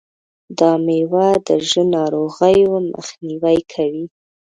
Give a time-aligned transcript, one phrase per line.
[0.59, 4.05] دا مېوه د زړه ناروغیو مخنیوی کوي.